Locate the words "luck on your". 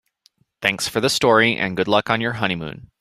1.87-2.33